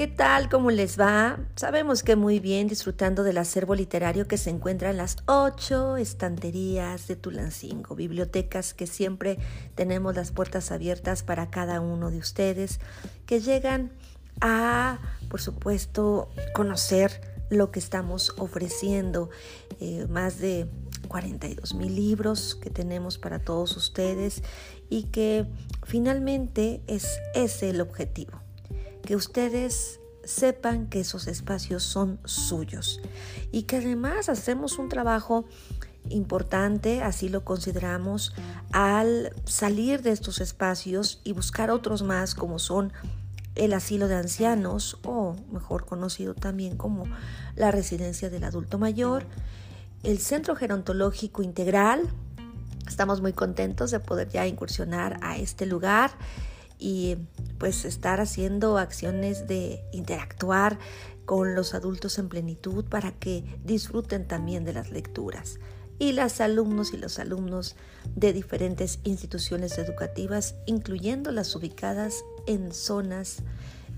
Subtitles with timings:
[0.00, 0.48] ¿Qué tal?
[0.48, 1.38] ¿Cómo les va?
[1.56, 7.06] Sabemos que muy bien disfrutando del acervo literario que se encuentra en las ocho estanterías
[7.06, 9.36] de Tulancingo, bibliotecas que siempre
[9.74, 12.80] tenemos las puertas abiertas para cada uno de ustedes
[13.26, 13.92] que llegan
[14.40, 19.28] a, por supuesto, conocer lo que estamos ofreciendo.
[19.80, 20.66] Eh, más de
[21.08, 24.42] 42 mil libros que tenemos para todos ustedes
[24.88, 25.44] y que
[25.82, 28.39] finalmente es ese el objetivo
[29.02, 33.00] que ustedes sepan que esos espacios son suyos
[33.52, 35.46] y que además hacemos un trabajo
[36.08, 38.32] importante, así lo consideramos,
[38.72, 42.92] al salir de estos espacios y buscar otros más como son
[43.54, 47.04] el asilo de ancianos o mejor conocido también como
[47.56, 49.26] la residencia del adulto mayor,
[50.02, 52.08] el centro gerontológico integral.
[52.86, 56.12] Estamos muy contentos de poder ya incursionar a este lugar
[56.80, 57.16] y
[57.58, 60.78] pues estar haciendo acciones de interactuar
[61.26, 65.60] con los adultos en plenitud para que disfruten también de las lecturas.
[65.98, 67.76] Y las alumnos y los alumnos
[68.16, 73.42] de diferentes instituciones educativas, incluyendo las ubicadas en zonas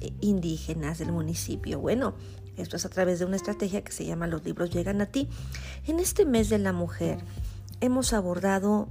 [0.00, 1.78] eh, indígenas del municipio.
[1.78, 2.14] Bueno,
[2.56, 5.28] esto es a través de una estrategia que se llama Los libros llegan a ti.
[5.86, 7.18] En este mes de la mujer
[7.80, 8.88] hemos abordado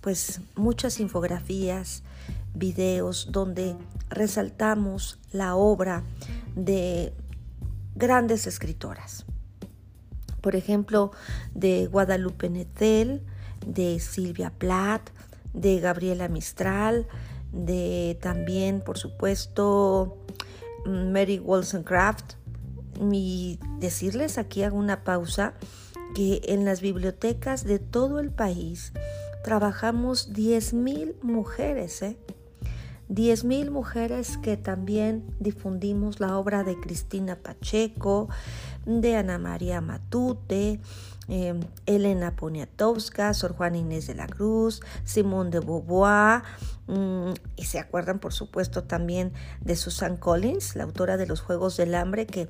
[0.00, 2.02] pues muchas infografías,
[2.54, 3.76] videos donde
[4.10, 6.04] resaltamos la obra
[6.54, 7.12] de
[7.94, 9.26] grandes escritoras.
[10.40, 11.10] Por ejemplo,
[11.54, 13.22] de Guadalupe Netzel,
[13.66, 15.10] de Silvia Plath,
[15.52, 17.06] de Gabriela Mistral,
[17.52, 20.18] de también, por supuesto,
[20.86, 22.34] Mary Wollstonecraft.
[23.12, 25.54] Y decirles aquí hago una pausa
[26.14, 28.92] que en las bibliotecas de todo el país
[29.44, 32.16] trabajamos 10.000 mujeres, ¿eh?
[33.08, 38.28] 10.000 mujeres que también difundimos la obra de Cristina Pacheco,
[38.84, 40.80] de Ana María Matute,
[41.28, 46.42] eh, Elena Poniatowska, Sor Juana Inés de la Cruz, Simone de Beauvoir,
[46.86, 51.76] mm, y se acuerdan por supuesto también de Susan Collins, la autora de Los Juegos
[51.76, 52.48] del Hambre, que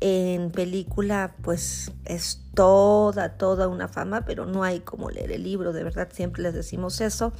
[0.00, 5.72] en película pues es toda, toda una fama, pero no hay como leer el libro,
[5.72, 7.32] de verdad siempre les decimos eso.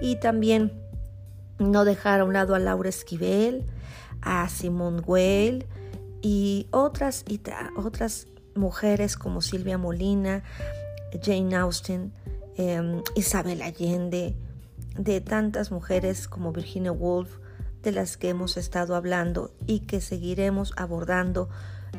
[0.00, 0.72] Y también
[1.58, 3.64] no dejar a un lado a Laura Esquivel,
[4.22, 5.66] a Simone Weil
[6.22, 7.40] y otras, y
[7.76, 10.42] otras mujeres como Silvia Molina,
[11.22, 12.12] Jane Austen,
[12.56, 14.34] em, Isabel Allende,
[14.98, 17.38] de tantas mujeres como Virginia Woolf,
[17.82, 21.48] de las que hemos estado hablando y que seguiremos abordando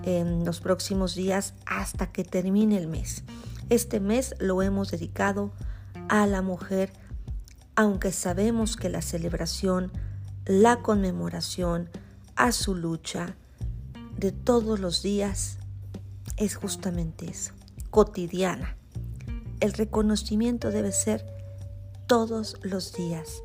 [0.03, 3.23] en los próximos días hasta que termine el mes.
[3.69, 5.51] Este mes lo hemos dedicado
[6.09, 6.91] a la mujer
[7.77, 9.91] aunque sabemos que la celebración,
[10.45, 11.91] la conmemoración
[12.35, 13.37] a su lucha
[14.17, 15.59] de todos los días
[16.37, 17.53] es justamente eso,
[17.91, 18.75] cotidiana.
[19.59, 21.23] El reconocimiento debe ser
[22.07, 23.43] todos los días.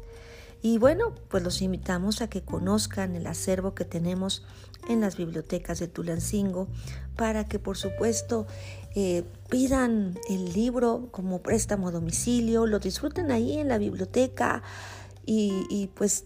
[0.63, 4.45] Y bueno, pues los invitamos a que conozcan el acervo que tenemos
[4.89, 6.69] en las bibliotecas de Tulancingo
[7.17, 8.47] para que por supuesto
[8.95, 14.63] eh, pidan el libro como préstamo a domicilio, lo disfruten ahí en la biblioteca
[15.27, 16.25] y, y pues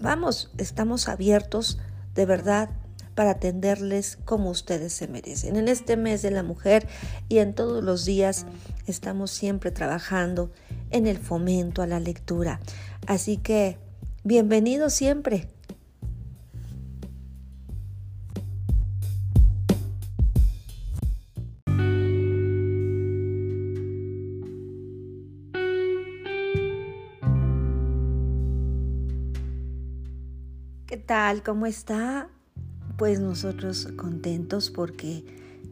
[0.00, 1.78] vamos, estamos abiertos
[2.14, 2.70] de verdad
[3.14, 5.56] para atenderles como ustedes se merecen.
[5.56, 6.88] En este mes de la mujer
[7.28, 8.46] y en todos los días
[8.86, 10.50] estamos siempre trabajando
[10.92, 12.60] en el fomento a la lectura.
[13.06, 13.78] Así que
[14.24, 15.48] bienvenidos siempre.
[30.86, 31.42] ¿Qué tal?
[31.42, 32.28] ¿Cómo está?
[32.98, 35.24] Pues nosotros contentos porque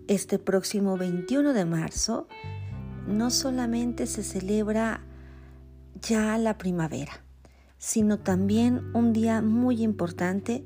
[0.09, 2.27] este próximo 21 de marzo
[3.07, 5.03] no solamente se celebra
[6.03, 7.25] ya la primavera,
[7.79, 10.65] sino también un día muy importante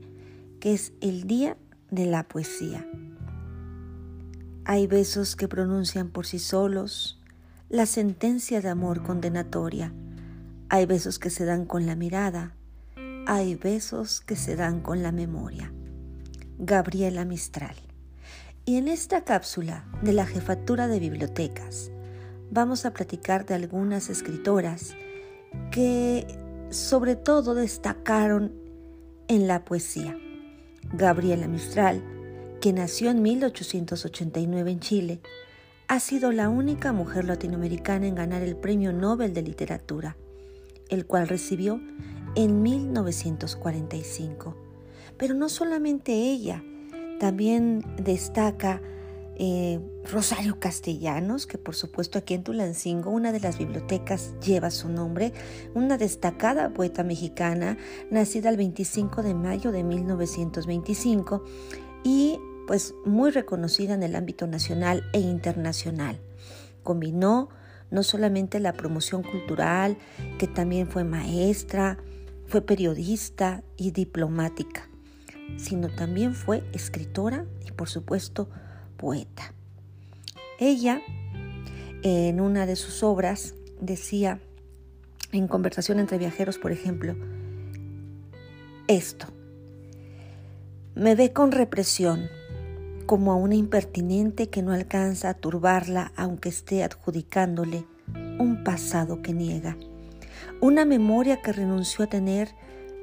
[0.60, 1.56] que es el Día
[1.90, 2.86] de la Poesía.
[4.64, 7.20] Hay besos que pronuncian por sí solos
[7.68, 9.92] la sentencia de amor condenatoria.
[10.70, 12.54] Hay besos que se dan con la mirada,
[13.26, 15.72] hay besos que se dan con la memoria.
[16.58, 17.76] Gabriela Mistral.
[18.64, 21.90] Y en esta cápsula de la Jefatura de Bibliotecas
[22.50, 24.94] vamos a platicar de algunas escritoras
[25.70, 26.26] que
[26.70, 28.52] sobre todo destacaron
[29.28, 30.16] en la poesía.
[30.92, 32.02] Gabriela Mistral,
[32.60, 35.20] que nació en 1889 en Chile,
[35.88, 40.16] ha sido la única mujer latinoamericana en ganar el Premio Nobel de Literatura,
[40.88, 41.80] el cual recibió
[42.34, 44.56] en 1945.
[45.16, 46.62] Pero no solamente ella,
[47.20, 48.82] También destaca
[49.36, 54.88] eh, Rosario Castellanos, que por supuesto aquí en Tulancingo, una de las bibliotecas lleva su
[54.88, 55.32] nombre,
[55.74, 57.76] una destacada poeta mexicana,
[58.10, 61.44] nacida el 25 de mayo de 1925
[62.04, 66.20] y pues muy reconocida en el ámbito nacional e internacional.
[66.82, 67.48] Combinó
[67.90, 69.96] no solamente la promoción cultural,
[70.38, 71.98] que también fue maestra,
[72.46, 74.88] fue periodista y diplomática,
[75.56, 78.48] sino también fue escritora y por supuesto
[78.96, 79.52] poeta.
[80.58, 81.02] Ella,
[82.02, 84.40] en una de sus obras, decía,
[85.32, 87.16] en conversación entre viajeros, por ejemplo,
[88.86, 89.26] esto,
[90.94, 92.28] me ve con represión,
[93.06, 97.84] como a una impertinente que no alcanza a turbarla aunque esté adjudicándole
[98.38, 99.76] un pasado que niega,
[100.60, 102.54] una memoria que renunció a tener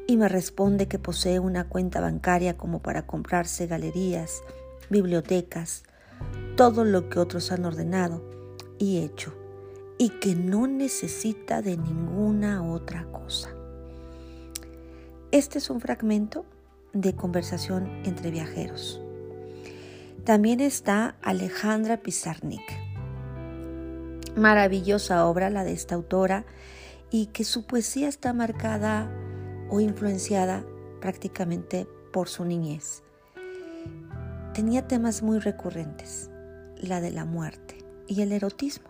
[0.08, 4.42] y me responde que posee una cuenta bancaria como para comprarse galerías,
[4.92, 5.84] bibliotecas,
[6.56, 8.22] todo lo que otros han ordenado
[8.78, 9.34] y hecho,
[9.98, 13.50] y que no necesita de ninguna otra cosa.
[15.32, 16.46] Este es un fragmento
[16.94, 19.02] de conversación entre viajeros.
[20.26, 22.62] También está Alejandra Pizarnik.
[24.36, 26.46] Maravillosa obra la de esta autora
[27.10, 29.10] y que su poesía está marcada
[29.70, 30.64] o influenciada
[31.00, 33.04] prácticamente por su niñez.
[34.54, 36.30] Tenía temas muy recurrentes,
[36.76, 38.90] la de la muerte y el erotismo.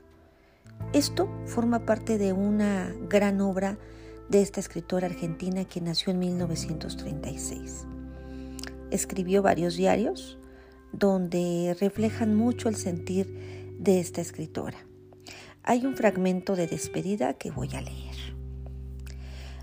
[0.91, 3.77] Esto forma parte de una gran obra
[4.27, 7.85] de esta escritora argentina que nació en 1936.
[8.89, 10.39] Escribió varios diarios,
[10.93, 14.79] donde reflejan mucho el sentir de esta escritora.
[15.61, 18.15] Hay un fragmento de despedida que voy a leer.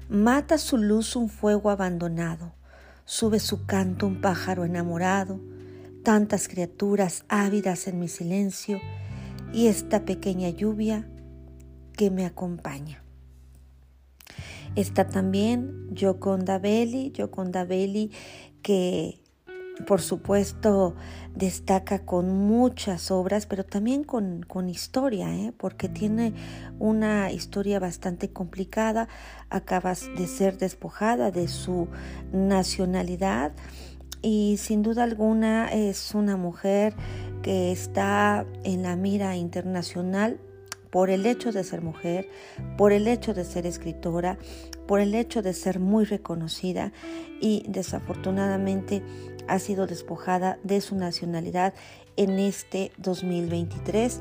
[0.08, 2.54] Mata su luz un fuego abandonado,
[3.04, 5.40] sube su canto un pájaro enamorado,
[6.08, 8.80] tantas criaturas ávidas en mi silencio
[9.52, 11.06] y esta pequeña lluvia
[11.98, 13.04] que me acompaña.
[14.74, 18.10] Está también Joconda Belli, Joconda Belli
[18.62, 19.20] que
[19.86, 20.96] por supuesto,
[21.36, 25.52] destaca con muchas obras, pero también con, historia, ¿eh?
[25.56, 26.32] porque tiene
[26.80, 29.08] una historia bastante complicada.
[29.50, 31.86] Acabas de ser despojada de su
[32.32, 33.52] nacionalidad
[34.22, 36.94] y sin duda alguna es una mujer
[37.42, 40.40] que está en la mira internacional
[40.90, 42.28] por el hecho de ser mujer,
[42.76, 44.38] por el hecho de ser escritora,
[44.86, 46.92] por el hecho de ser muy reconocida
[47.40, 49.02] y desafortunadamente
[49.46, 51.74] ha sido despojada de su nacionalidad
[52.16, 54.20] en este 2023.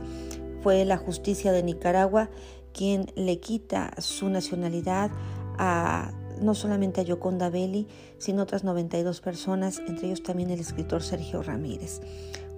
[0.62, 2.30] Fue la justicia de Nicaragua
[2.74, 5.10] quien le quita su nacionalidad
[5.58, 6.12] a
[6.42, 7.88] no solamente a Yoconda Belli,
[8.18, 12.02] sino otras 92 personas, entre ellos también el escritor Sergio Ramírez.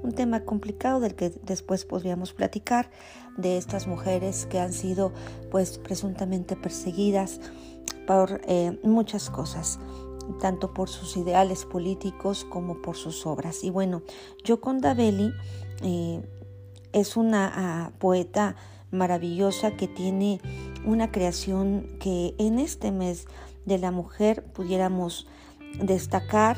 [0.01, 2.89] Un tema complicado del que después podríamos platicar
[3.37, 5.11] de estas mujeres que han sido
[5.51, 7.41] pues presuntamente perseguidas
[8.07, 9.79] por eh, muchas cosas
[10.39, 13.63] tanto por sus ideales políticos como por sus obras.
[13.63, 14.03] Y bueno,
[14.43, 15.33] Gioconda Belli
[15.81, 16.21] eh,
[16.93, 18.55] es una ah, poeta
[18.91, 20.39] maravillosa que tiene
[20.85, 23.27] una creación que en este mes
[23.69, 25.27] de la mujer pudiéramos
[25.81, 26.57] destacar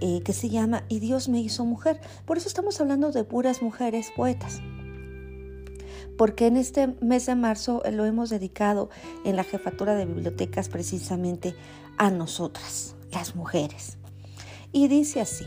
[0.00, 2.00] eh, que se llama Y Dios me hizo mujer.
[2.24, 4.60] Por eso estamos hablando de puras mujeres poetas.
[6.16, 8.90] Porque en este mes de marzo lo hemos dedicado
[9.24, 11.56] en la jefatura de bibliotecas precisamente
[11.98, 13.96] a nosotras, las mujeres.
[14.72, 15.46] Y dice así,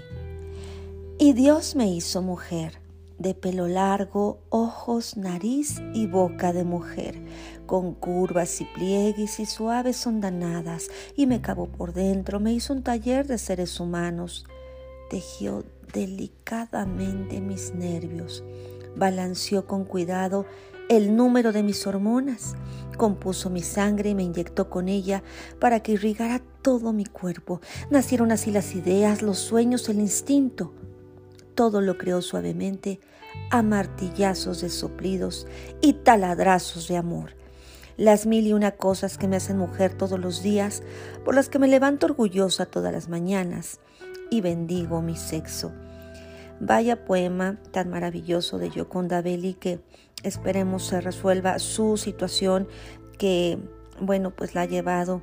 [1.18, 2.80] y Dios me hizo mujer,
[3.18, 7.22] de pelo largo, ojos, nariz y boca de mujer,
[7.66, 12.84] con curvas y pliegues y suaves ondanadas, y me cavó por dentro, me hizo un
[12.84, 14.46] taller de seres humanos,
[15.10, 18.44] tejió delicadamente mis nervios,
[18.96, 20.46] balanceó con cuidado
[20.90, 22.56] el número de mis hormonas,
[22.98, 25.24] compuso mi sangre y me inyectó con ella
[25.60, 27.62] para que irrigara todo mi cuerpo.
[27.90, 30.74] Nacieron así las ideas, los sueños, el instinto.
[31.56, 33.00] Todo lo creó suavemente
[33.50, 35.48] a martillazos de soplidos
[35.82, 37.32] y taladrazos de amor.
[37.98, 40.84] Las mil y una cosas que me hacen mujer todos los días,
[41.24, 43.80] por las que me levanto orgullosa todas las mañanas
[44.30, 45.72] y bendigo mi sexo.
[46.60, 49.80] Vaya poema tan maravilloso de Yoconda Belli que
[50.26, 52.68] Esperemos se resuelva su situación
[53.20, 53.60] que,
[54.02, 55.22] bueno, pues la ha llevado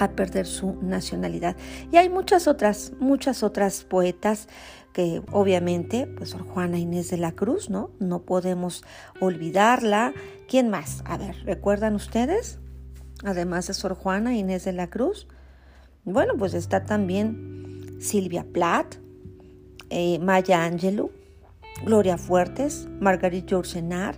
[0.00, 1.56] a perder su nacionalidad.
[1.92, 4.48] Y hay muchas otras, muchas otras poetas
[4.92, 7.90] que obviamente, pues Sor Juana Inés de la Cruz, ¿no?
[7.98, 8.84] No podemos
[9.20, 10.12] olvidarla.
[10.48, 11.02] ¿Quién más?
[11.06, 12.58] A ver, ¿recuerdan ustedes?
[13.24, 15.28] Además de Sor Juana Inés de la Cruz.
[16.04, 18.96] Bueno, pues está también Silvia Plath,
[19.90, 21.12] eh, Maya Angelou,
[21.84, 24.16] Gloria Fuertes, Margarit Yourcenar,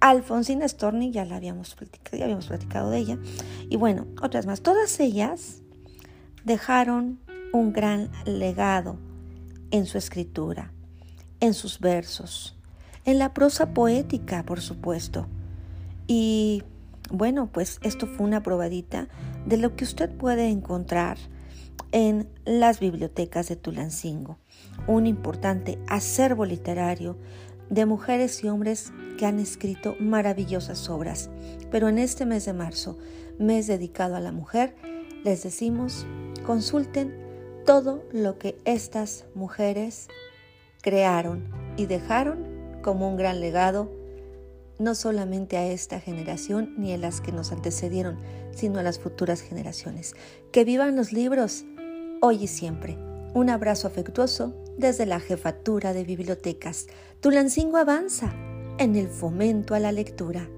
[0.00, 3.18] Alfonsina Storni, ya la habíamos platicado, ya habíamos platicado de ella,
[3.68, 4.62] y bueno, otras más.
[4.62, 5.62] Todas ellas
[6.44, 7.18] dejaron
[7.52, 8.98] un gran legado
[9.70, 10.72] en su escritura,
[11.40, 12.58] en sus versos,
[13.04, 15.26] en la prosa poética, por supuesto.
[16.06, 16.62] Y
[17.10, 19.08] bueno, pues esto fue una probadita
[19.46, 21.18] de lo que usted puede encontrar
[21.92, 24.38] en las bibliotecas de Tulancingo,
[24.86, 27.16] un importante acervo literario
[27.70, 31.30] de mujeres y hombres que han escrito maravillosas obras.
[31.70, 32.98] Pero en este mes de marzo,
[33.38, 34.74] mes dedicado a la mujer,
[35.24, 36.06] les decimos,
[36.44, 37.27] consulten
[37.68, 40.08] todo lo que estas mujeres
[40.80, 41.44] crearon
[41.76, 43.92] y dejaron como un gran legado,
[44.78, 48.18] no solamente a esta generación ni a las que nos antecedieron,
[48.52, 50.14] sino a las futuras generaciones.
[50.50, 51.66] Que vivan los libros,
[52.22, 52.96] hoy y siempre.
[53.34, 56.86] Un abrazo afectuoso desde la Jefatura de Bibliotecas.
[57.20, 58.32] Tulancingo avanza
[58.78, 60.48] en el fomento a la lectura.